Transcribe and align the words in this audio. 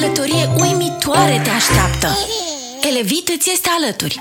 călătorie 0.00 0.48
uimitoare 0.56 1.40
te 1.44 1.50
așteaptă. 1.50 2.18
Elevit 2.90 3.28
îți 3.28 3.50
este 3.52 3.68
alături. 3.80 4.18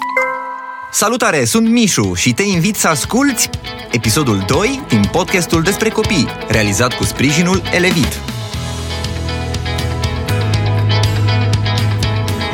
Salutare, 0.92 1.46
sunt 1.46 1.70
Mișu 1.70 2.14
și 2.14 2.34
te 2.34 2.44
invit 2.44 2.76
să 2.76 2.88
asculti 2.88 3.50
episodul 3.92 4.44
2 4.48 4.84
din 4.88 5.02
podcastul 5.12 5.62
despre 5.62 5.90
copii, 5.90 6.28
realizat 6.48 6.94
cu 6.94 7.04
sprijinul 7.04 7.62
Elevit. 7.74 8.35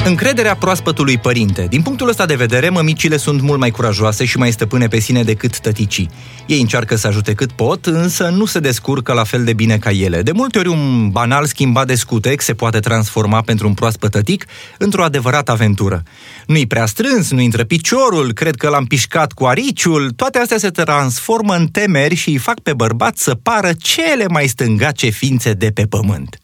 Încrederea 0.05 0.55
proaspătului 0.55 1.17
părinte. 1.17 1.67
Din 1.69 1.81
punctul 1.81 2.09
ăsta 2.09 2.25
de 2.25 2.35
vedere, 2.35 2.69
mămicile 2.69 3.17
sunt 3.17 3.41
mult 3.41 3.59
mai 3.59 3.71
curajoase 3.71 4.25
și 4.25 4.37
mai 4.37 4.51
stăpâne 4.51 4.87
pe 4.87 4.99
sine 4.99 5.23
decât 5.23 5.59
tăticii. 5.59 6.09
Ei 6.47 6.59
încearcă 6.59 6.95
să 6.95 7.07
ajute 7.07 7.33
cât 7.33 7.51
pot, 7.51 7.85
însă 7.85 8.29
nu 8.29 8.45
se 8.45 8.59
descurcă 8.59 9.13
la 9.13 9.23
fel 9.23 9.43
de 9.43 9.53
bine 9.53 9.77
ca 9.77 9.91
ele. 9.91 10.21
De 10.21 10.31
multe 10.31 10.57
ori 10.59 10.67
un 10.67 11.09
banal 11.09 11.45
schimbat 11.45 11.87
de 11.87 11.95
scutec 11.95 12.41
se 12.41 12.53
poate 12.53 12.79
transforma 12.79 13.41
pentru 13.41 13.67
un 13.67 13.73
proaspăt 13.73 14.11
tătic 14.11 14.45
într-o 14.77 15.03
adevărată 15.03 15.51
aventură. 15.51 16.03
Nu-i 16.47 16.67
prea 16.67 16.85
strâns, 16.85 17.31
nu 17.31 17.39
intră 17.39 17.63
piciorul, 17.63 18.33
cred 18.33 18.55
că 18.55 18.69
l-am 18.69 18.85
pișcat 18.85 19.31
cu 19.31 19.45
ariciul, 19.45 20.11
toate 20.11 20.37
astea 20.37 20.57
se 20.57 20.69
transformă 20.69 21.55
în 21.55 21.67
temeri 21.67 22.15
și 22.15 22.29
îi 22.29 22.37
fac 22.37 22.59
pe 22.59 22.73
bărbat 22.73 23.17
să 23.17 23.35
pară 23.35 23.71
cele 23.77 24.27
mai 24.27 24.47
stângace 24.47 25.09
ființe 25.09 25.53
de 25.53 25.71
pe 25.71 25.83
pământ. 25.83 26.37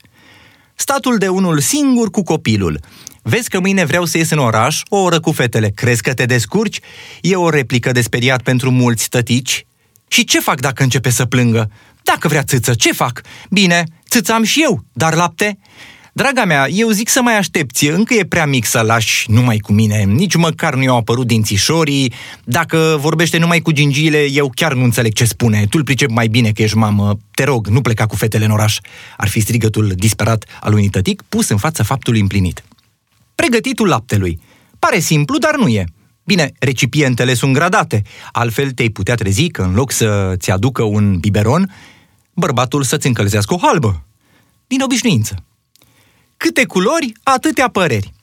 Statul 0.80 1.18
de 1.18 1.27
unul 1.27 1.60
singur 1.60 2.10
cu 2.10 2.24
copilul. 2.24 2.80
Vezi 3.30 3.49
că 3.49 3.59
mâine 3.59 3.86
vreau 3.86 4.05
să 4.05 4.17
ies 4.17 4.30
în 4.30 4.38
oraș, 4.38 4.81
o 4.90 4.98
oră 4.98 5.20
cu 5.20 5.31
fetele, 5.31 5.70
crezi 5.70 6.02
că 6.02 6.13
te 6.13 6.26
descurci? 6.26 6.80
E 7.22 7.35
o 7.35 7.49
replică 7.49 7.91
de 7.91 8.02
speriat 8.02 8.41
pentru 8.41 8.72
mulți 8.72 9.09
tătici. 9.09 9.66
Și 10.08 10.23
ce 10.23 10.40
fac 10.40 10.59
dacă 10.59 10.84
începe 10.84 11.09
să 11.09 11.26
plângă? 11.26 11.71
Dacă 12.04 12.27
vrea 12.27 12.44
țâță, 12.44 12.73
ce 12.73 12.94
fac? 12.94 13.21
Bine, 13.49 13.84
țâță 14.09 14.34
am 14.34 14.44
și 14.44 14.62
eu, 14.63 14.84
dar 14.94 15.13
lapte? 15.13 15.58
Draga 16.13 16.45
mea, 16.45 16.68
eu 16.70 16.90
zic 16.90 17.09
să 17.09 17.21
mai 17.21 17.38
aștepți, 17.38 17.88
încă 17.88 18.13
e 18.13 18.26
prea 18.26 18.45
mic 18.45 18.66
să 18.66 18.80
lași 18.80 19.32
numai 19.32 19.57
cu 19.57 19.73
mine, 19.73 20.04
nici 20.04 20.35
măcar 20.35 20.76
nu 20.76 20.84
i-au 20.84 20.98
apărut 20.98 21.27
dințișorii, 21.27 22.13
dacă 22.43 22.98
vorbește 23.02 23.37
numai 23.37 23.59
cu 23.59 23.71
gingiile, 23.71 24.30
eu 24.32 24.52
chiar 24.55 24.74
nu 24.74 24.84
înțeleg 24.84 25.13
ce 25.13 25.26
spune, 25.26 25.65
tu-l 25.70 25.84
pricep 25.84 26.09
mai 26.09 26.27
bine 26.27 26.52
că 26.52 26.62
ești 26.62 26.77
mamă, 26.77 27.18
te 27.32 27.43
rog, 27.43 27.68
nu 27.68 27.82
pleca 27.82 28.05
cu 28.05 28.15
fetele 28.15 28.46
în 28.46 28.52
oraș. 28.52 28.77
Ar 29.18 29.27
fi 29.27 29.40
strigătul 29.40 29.91
disperat 29.96 30.46
al 30.59 30.74
unui 30.74 30.90
tătic 30.90 31.21
pus 31.30 31.49
în 31.49 31.57
fața 31.57 31.84
faptului 31.84 32.20
împlinit. 32.20 32.63
Pregătitul 33.41 33.88
laptelui. 33.88 34.40
Pare 34.80 34.99
simplu, 34.99 35.38
dar 35.38 35.55
nu 35.55 35.68
e. 35.68 35.84
Bine, 36.24 36.52
recipientele 36.60 37.34
sunt 37.34 37.54
gradate, 37.54 38.02
altfel 38.32 38.71
te-ai 38.71 38.90
putea 38.90 39.16
trezi 39.16 39.48
că 39.48 39.62
în 39.62 39.74
loc 39.74 39.91
să-ți 39.91 40.52
aducă 40.52 40.84
un 40.84 41.20
biberon, 41.20 41.74
bărbatul 42.34 42.84
să-ți 42.84 43.08
încălzească 43.08 43.54
o 43.54 43.58
halbă. 43.62 44.05
Din 44.68 44.82
obișnuință. 44.82 45.46
Câte 46.38 46.65
culori, 46.65 47.12
atâtea 47.24 47.68
păreri. 47.68 48.13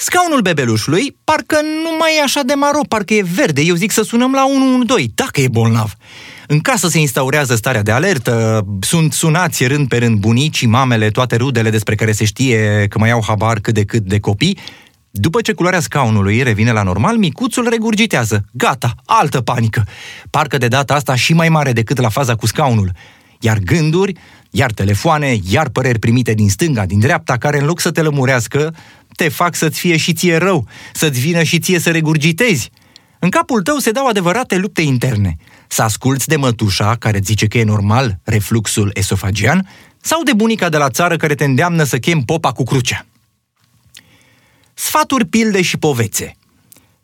Scaunul 0.00 0.40
bebelușului 0.40 1.16
parcă 1.24 1.58
nu 1.62 1.96
mai 1.98 2.16
e 2.18 2.22
așa 2.22 2.40
de 2.42 2.54
maro, 2.54 2.80
parcă 2.88 3.14
e 3.14 3.22
verde. 3.34 3.60
Eu 3.60 3.74
zic 3.74 3.90
să 3.90 4.02
sunăm 4.02 4.32
la 4.32 4.44
112, 4.44 5.12
dacă 5.14 5.40
e 5.40 5.48
bolnav. 5.48 5.92
În 6.46 6.60
casă 6.60 6.88
se 6.88 6.98
instaurează 6.98 7.54
starea 7.54 7.82
de 7.82 7.90
alertă, 7.90 8.64
sunt 8.80 9.12
sunați 9.12 9.66
rând 9.66 9.88
pe 9.88 9.96
rând 9.96 10.18
bunicii, 10.18 10.66
mamele, 10.66 11.10
toate 11.10 11.36
rudele 11.36 11.70
despre 11.70 11.94
care 11.94 12.12
se 12.12 12.24
știe 12.24 12.86
că 12.88 12.98
mai 12.98 13.10
au 13.10 13.22
habar 13.26 13.60
cât 13.60 13.74
de 13.74 13.84
cât 13.84 14.02
de 14.02 14.20
copii. 14.20 14.58
După 15.10 15.40
ce 15.40 15.52
culoarea 15.52 15.80
scaunului 15.80 16.42
revine 16.42 16.72
la 16.72 16.82
normal, 16.82 17.16
micuțul 17.16 17.68
regurgitează. 17.68 18.44
Gata, 18.52 18.94
altă 19.04 19.40
panică. 19.40 19.86
Parcă 20.30 20.58
de 20.58 20.68
data 20.68 20.94
asta 20.94 21.14
și 21.14 21.32
mai 21.32 21.48
mare 21.48 21.72
decât 21.72 22.00
la 22.00 22.08
faza 22.08 22.34
cu 22.34 22.46
scaunul. 22.46 22.90
Iar 23.40 23.58
gânduri, 23.58 24.12
iar 24.50 24.72
telefoane, 24.72 25.38
iar 25.50 25.68
păreri 25.68 25.98
primite 25.98 26.34
din 26.34 26.48
stânga, 26.48 26.86
din 26.86 26.98
dreapta, 26.98 27.36
care 27.36 27.58
în 27.58 27.64
loc 27.64 27.80
să 27.80 27.90
te 27.90 28.02
lămurească, 28.02 28.74
te 29.18 29.28
fac 29.28 29.54
să-ți 29.54 29.78
fie 29.78 29.96
și 29.96 30.12
ție 30.12 30.36
rău, 30.36 30.66
să-ți 30.92 31.20
vină 31.20 31.42
și 31.42 31.58
ție 31.58 31.78
să 31.78 31.90
regurgitezi. 31.90 32.70
În 33.18 33.28
capul 33.28 33.62
tău 33.62 33.76
se 33.78 33.90
dau 33.90 34.06
adevărate 34.06 34.56
lupte 34.56 34.82
interne. 34.82 35.36
Să 35.68 35.82
asculți 35.82 36.28
de 36.28 36.36
mătușa 36.36 36.96
care 36.98 37.20
zice 37.24 37.46
că 37.46 37.58
e 37.58 37.64
normal 37.64 38.18
refluxul 38.24 38.90
esofagian 38.94 39.68
sau 40.00 40.22
de 40.22 40.32
bunica 40.32 40.68
de 40.68 40.76
la 40.76 40.90
țară 40.90 41.16
care 41.16 41.34
te 41.34 41.44
îndeamnă 41.44 41.82
să 41.82 41.98
chem 41.98 42.20
popa 42.20 42.52
cu 42.52 42.62
crucea. 42.62 43.06
Sfaturi, 44.74 45.24
pilde 45.24 45.62
și 45.62 45.76
povețe. 45.76 46.36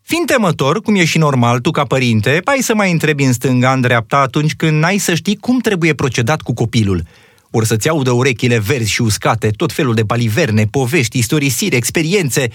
Fiind 0.02 0.26
temător, 0.26 0.80
cum 0.80 0.94
e 0.94 1.04
și 1.04 1.18
normal, 1.18 1.60
tu 1.60 1.70
ca 1.70 1.84
părinte, 1.84 2.40
ai 2.44 2.60
să 2.60 2.74
mai 2.74 2.90
întrebi 2.90 3.24
în 3.24 3.32
stânga, 3.32 3.72
în 3.72 3.80
dreapta, 3.80 4.16
atunci 4.16 4.54
când 4.54 4.80
n-ai 4.80 4.98
să 4.98 5.14
știi 5.14 5.36
cum 5.36 5.58
trebuie 5.58 5.94
procedat 5.94 6.40
cu 6.40 6.54
copilul– 6.54 7.02
ori 7.56 7.66
să-ți 7.66 7.88
audă 7.88 8.10
urechile 8.10 8.58
verzi 8.58 8.90
și 8.90 9.02
uscate, 9.02 9.50
tot 9.50 9.72
felul 9.72 9.94
de 9.94 10.02
baliverne, 10.02 10.66
povești, 10.66 11.18
istorisiri, 11.18 11.76
experiențe, 11.76 12.48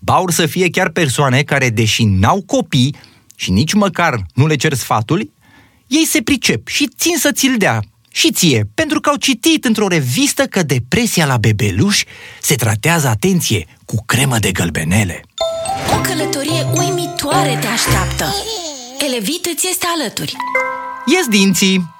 ba 0.00 0.20
ori 0.20 0.32
să 0.32 0.46
fie 0.46 0.70
chiar 0.70 0.90
persoane 0.90 1.42
care, 1.42 1.68
deși 1.68 2.04
n-au 2.04 2.42
copii 2.46 2.94
și 3.36 3.50
nici 3.50 3.72
măcar 3.72 4.26
nu 4.34 4.46
le 4.46 4.56
cer 4.56 4.74
sfatul, 4.74 5.30
ei 5.86 6.06
se 6.06 6.22
pricep 6.22 6.68
și 6.68 6.88
țin 6.98 7.16
să 7.18 7.32
ți-l 7.32 7.56
dea 7.56 7.82
și 8.12 8.32
ție, 8.32 8.68
pentru 8.74 9.00
că 9.00 9.08
au 9.08 9.16
citit 9.16 9.64
într-o 9.64 9.88
revistă 9.88 10.42
că 10.42 10.62
depresia 10.62 11.26
la 11.26 11.36
bebeluși 11.36 12.04
se 12.40 12.54
tratează, 12.54 13.08
atenție, 13.08 13.66
cu 13.84 13.96
cremă 14.06 14.38
de 14.38 14.52
gălbenele. 14.52 15.20
O 15.96 16.00
călătorie 16.00 16.66
uimitoare 16.74 17.58
te 17.60 17.66
așteaptă. 17.66 18.34
Elevit 19.08 19.44
îți 19.54 19.66
este 19.70 19.86
alături. 19.96 20.36
Ies 21.06 21.26
dinții, 21.26 21.90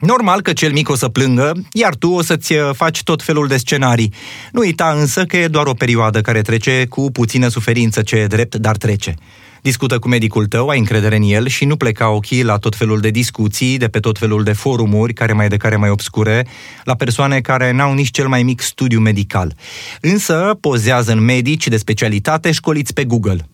Normal 0.00 0.42
că 0.42 0.52
cel 0.52 0.72
mic 0.72 0.88
o 0.88 0.94
să 0.94 1.08
plângă, 1.08 1.52
iar 1.72 1.94
tu 1.94 2.10
o 2.10 2.22
să-ți 2.22 2.52
uh, 2.52 2.70
faci 2.72 3.02
tot 3.02 3.22
felul 3.22 3.46
de 3.46 3.56
scenarii. 3.56 4.12
Nu 4.52 4.60
uita 4.60 4.94
însă 4.98 5.24
că 5.24 5.36
e 5.36 5.48
doar 5.48 5.66
o 5.66 5.74
perioadă 5.74 6.20
care 6.20 6.42
trece 6.42 6.86
cu 6.88 7.10
puțină 7.10 7.48
suferință 7.48 8.02
ce 8.02 8.16
e 8.16 8.26
drept, 8.26 8.56
dar 8.56 8.76
trece. 8.76 9.14
Discută 9.62 9.98
cu 9.98 10.08
medicul 10.08 10.46
tău, 10.46 10.68
ai 10.68 10.78
încredere 10.78 11.16
în 11.16 11.22
el 11.22 11.48
și 11.48 11.64
nu 11.64 11.76
pleca 11.76 12.08
ochii 12.08 12.42
la 12.42 12.56
tot 12.56 12.76
felul 12.76 13.00
de 13.00 13.10
discuții, 13.10 13.76
de 13.76 13.88
pe 13.88 14.00
tot 14.00 14.18
felul 14.18 14.42
de 14.42 14.52
forumuri, 14.52 15.12
care 15.12 15.32
mai 15.32 15.48
de 15.48 15.56
care 15.56 15.76
mai 15.76 15.90
obscure, 15.90 16.46
la 16.84 16.94
persoane 16.94 17.40
care 17.40 17.72
n-au 17.72 17.94
nici 17.94 18.10
cel 18.10 18.28
mai 18.28 18.42
mic 18.42 18.60
studiu 18.60 19.00
medical. 19.00 19.54
Însă 20.00 20.58
pozează 20.60 21.12
în 21.12 21.24
medici 21.24 21.68
de 21.68 21.76
specialitate 21.76 22.52
școliți 22.52 22.92
pe 22.92 23.04
Google. 23.04 23.46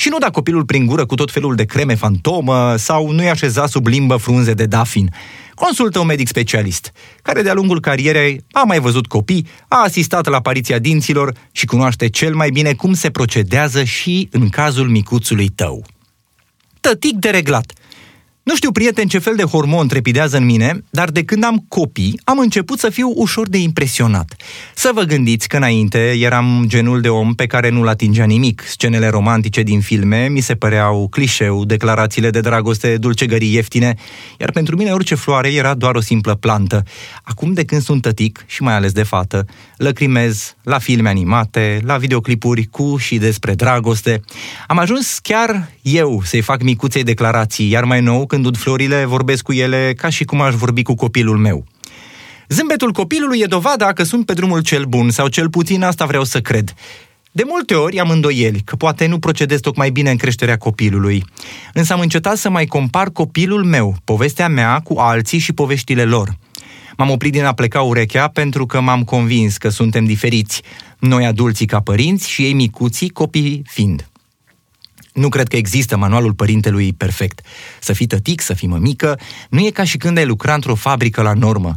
Și 0.00 0.08
nu 0.08 0.18
da 0.18 0.30
copilul 0.30 0.64
prin 0.64 0.86
gură 0.86 1.06
cu 1.06 1.14
tot 1.14 1.30
felul 1.30 1.54
de 1.54 1.64
creme 1.64 1.94
fantomă 1.94 2.76
sau 2.76 3.10
nu-i 3.10 3.28
așeza 3.28 3.66
sub 3.66 3.86
limbă 3.86 4.16
frunze 4.16 4.52
de 4.54 4.66
dafin. 4.66 5.10
Consultă 5.54 5.98
un 5.98 6.06
medic 6.06 6.28
specialist, 6.28 6.92
care 7.22 7.42
de-a 7.42 7.54
lungul 7.54 7.80
carierei 7.80 8.44
a 8.52 8.62
mai 8.62 8.78
văzut 8.78 9.06
copii, 9.06 9.46
a 9.68 9.82
asistat 9.84 10.26
la 10.26 10.36
apariția 10.36 10.78
dinților 10.78 11.34
și 11.52 11.66
cunoaște 11.66 12.08
cel 12.08 12.34
mai 12.34 12.50
bine 12.50 12.72
cum 12.72 12.94
se 12.94 13.10
procedează 13.10 13.84
și 13.84 14.28
în 14.30 14.48
cazul 14.48 14.88
micuțului 14.88 15.48
tău. 15.48 15.84
Tătic 16.80 17.14
de 17.14 17.30
reglat. 17.30 17.72
Nu 18.50 18.56
știu, 18.56 18.72
prieten, 18.72 19.08
ce 19.08 19.18
fel 19.18 19.36
de 19.36 19.42
hormon 19.42 19.88
trepidează 19.88 20.36
în 20.36 20.44
mine, 20.44 20.84
dar 20.90 21.10
de 21.10 21.24
când 21.24 21.44
am 21.44 21.64
copii, 21.68 22.20
am 22.24 22.38
început 22.38 22.78
să 22.78 22.90
fiu 22.90 23.12
ușor 23.14 23.48
de 23.48 23.58
impresionat. 23.58 24.36
Să 24.74 24.90
vă 24.94 25.02
gândiți 25.02 25.48
că 25.48 25.56
înainte 25.56 25.98
eram 25.98 26.64
genul 26.66 27.00
de 27.00 27.08
om 27.08 27.34
pe 27.34 27.46
care 27.46 27.68
nu-l 27.68 27.88
atingea 27.88 28.24
nimic. 28.24 28.62
Scenele 28.66 29.08
romantice 29.08 29.62
din 29.62 29.80
filme 29.80 30.28
mi 30.28 30.40
se 30.40 30.54
păreau 30.54 31.08
clișeu, 31.08 31.64
declarațiile 31.64 32.30
de 32.30 32.40
dragoste, 32.40 32.96
dulcegării 32.96 33.54
ieftine, 33.54 33.94
iar 34.38 34.50
pentru 34.50 34.76
mine 34.76 34.90
orice 34.90 35.14
floare 35.14 35.52
era 35.52 35.74
doar 35.74 35.94
o 35.94 36.00
simplă 36.00 36.34
plantă. 36.34 36.82
Acum, 37.22 37.52
de 37.52 37.64
când 37.64 37.82
sunt 37.82 38.02
tătic, 38.02 38.44
și 38.46 38.62
mai 38.62 38.74
ales 38.74 38.92
de 38.92 39.02
fată, 39.02 39.46
lăcrimez 39.76 40.56
la 40.62 40.78
filme 40.78 41.08
animate, 41.08 41.80
la 41.84 41.96
videoclipuri 41.96 42.64
cu 42.64 42.96
și 42.96 43.18
despre 43.18 43.54
dragoste. 43.54 44.20
Am 44.66 44.78
ajuns 44.78 45.18
chiar 45.18 45.70
eu 45.82 46.22
să-i 46.24 46.40
fac 46.40 46.62
micuței 46.62 47.02
declarații, 47.02 47.70
iar 47.70 47.84
mai 47.84 48.00
nou, 48.00 48.26
când 48.26 48.39
ud 48.44 48.56
florile, 48.56 49.04
vorbesc 49.04 49.42
cu 49.42 49.52
ele 49.52 49.94
ca 49.96 50.08
și 50.08 50.24
cum 50.24 50.40
aș 50.40 50.54
vorbi 50.54 50.82
cu 50.82 50.94
copilul 50.94 51.36
meu. 51.36 51.64
Zâmbetul 52.48 52.92
copilului 52.92 53.40
e 53.40 53.44
dovada 53.44 53.92
că 53.92 54.02
sunt 54.02 54.26
pe 54.26 54.32
drumul 54.32 54.62
cel 54.62 54.84
bun, 54.84 55.10
sau 55.10 55.28
cel 55.28 55.50
puțin 55.50 55.82
asta 55.82 56.06
vreau 56.06 56.24
să 56.24 56.40
cred. 56.40 56.74
De 57.32 57.42
multe 57.46 57.74
ori 57.74 57.98
am 57.98 58.10
îndoieli 58.10 58.60
că 58.64 58.76
poate 58.76 59.06
nu 59.06 59.18
procedez 59.18 59.60
tocmai 59.60 59.90
bine 59.90 60.10
în 60.10 60.16
creșterea 60.16 60.56
copilului, 60.56 61.24
însă 61.72 61.92
am 61.92 62.00
încetat 62.00 62.36
să 62.36 62.50
mai 62.50 62.66
compar 62.66 63.10
copilul 63.10 63.64
meu, 63.64 63.96
povestea 64.04 64.48
mea 64.48 64.80
cu 64.80 64.98
alții 64.98 65.38
și 65.38 65.52
poveștile 65.52 66.04
lor. 66.04 66.36
M-am 66.96 67.10
oprit 67.10 67.32
din 67.32 67.44
a 67.44 67.52
pleca 67.52 67.80
urechea 67.80 68.28
pentru 68.28 68.66
că 68.66 68.80
m-am 68.80 69.02
convins 69.02 69.56
că 69.56 69.68
suntem 69.68 70.04
diferiți, 70.04 70.62
noi 70.98 71.26
adulții 71.26 71.66
ca 71.66 71.80
părinți 71.80 72.30
și 72.30 72.42
ei 72.42 72.52
micuții 72.52 73.08
copii 73.08 73.62
fiind. 73.66 74.09
Nu 75.12 75.28
cred 75.28 75.48
că 75.48 75.56
există 75.56 75.96
manualul 75.96 76.32
părintelui 76.32 76.92
perfect. 76.92 77.40
Să 77.80 77.92
fii 77.92 78.06
tătic, 78.06 78.40
să 78.40 78.54
fii 78.54 78.68
mămică, 78.68 79.18
nu 79.50 79.66
e 79.66 79.70
ca 79.70 79.84
și 79.84 79.96
când 79.96 80.18
ai 80.18 80.26
lucra 80.26 80.54
într-o 80.54 80.74
fabrică 80.74 81.22
la 81.22 81.32
normă. 81.32 81.74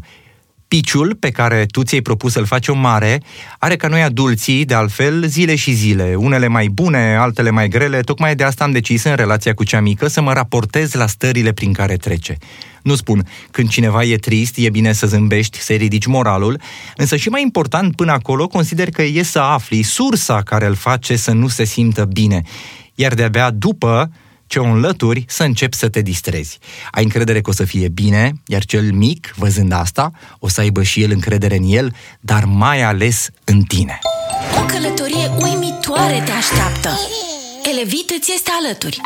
Piciul, 0.68 1.16
pe 1.16 1.30
care 1.30 1.66
tu 1.72 1.84
ți-ai 1.84 2.02
propus 2.02 2.32
să-l 2.32 2.46
faci 2.46 2.68
o 2.68 2.74
mare, 2.74 3.22
are 3.60 3.76
ca 3.76 3.88
noi 3.88 4.02
adulții, 4.02 4.66
de 4.66 4.74
altfel, 4.74 5.26
zile 5.28 5.56
și 5.56 5.72
zile, 5.72 6.16
unele 6.16 6.48
mai 6.48 6.68
bune, 6.68 7.16
altele 7.16 7.50
mai 7.50 7.68
grele, 7.68 8.00
tocmai 8.00 8.36
de 8.36 8.44
asta 8.44 8.64
am 8.64 8.72
decis 8.72 9.04
în 9.04 9.16
relația 9.16 9.54
cu 9.54 9.64
cea 9.64 9.80
mică 9.80 10.08
să 10.08 10.22
mă 10.22 10.34
raportez 10.34 10.94
la 10.94 11.08
stările 11.08 11.52
prin 11.52 11.74
care 11.74 11.96
trece. 11.96 12.38
Nu 12.84 12.96
spun, 12.96 13.28
când 13.52 13.70
cineva 13.70 14.04
e 14.04 14.16
trist, 14.16 14.58
e 14.58 14.70
bine 14.70 14.94
să 14.94 15.08
zâmbești, 15.08 15.60
să 15.60 15.74
ridici 15.74 16.06
moralul, 16.06 16.62
însă 16.96 17.16
și 17.16 17.30
mai 17.30 17.42
important 17.42 17.96
până 17.96 18.12
acolo 18.12 18.48
consider 18.48 18.90
că 18.90 19.02
e 19.02 19.24
să 19.24 19.40
afli 19.40 19.82
sursa 19.82 20.42
care 20.42 20.66
îl 20.66 20.76
face 20.76 21.16
să 21.16 21.32
nu 21.32 21.48
se 21.48 21.64
simtă 21.64 22.06
bine, 22.06 22.42
iar 22.96 23.14
de-abia 23.14 23.50
după 23.50 24.12
ce 24.48 24.60
o 24.60 24.64
înlături, 24.64 25.26
să 25.28 25.44
începi 25.44 25.76
să 25.76 25.90
te 25.90 26.02
distrezi. 26.02 26.60
Ai 26.92 27.04
încredere 27.04 27.42
că 27.42 27.50
o 27.50 27.54
să 27.54 27.64
fie 27.64 27.88
bine, 27.88 28.32
iar 28.48 28.66
cel 28.66 28.92
mic, 28.92 29.34
văzând 29.38 29.72
asta, 29.72 30.12
o 30.40 30.50
să 30.50 30.62
aibă 30.62 30.84
și 30.84 31.02
el 31.02 31.12
încredere 31.12 31.56
în 31.56 31.64
el, 31.68 31.96
dar 32.20 32.46
mai 32.46 32.82
ales 32.82 33.30
în 33.44 33.62
tine. 33.62 34.00
O 34.62 34.66
călătorie 34.66 35.32
uimitoare 35.38 36.22
te 36.26 36.32
așteaptă. 36.32 36.90
Elevit 37.72 38.10
îți 38.18 38.32
este 38.36 38.52
alături. 38.62 39.00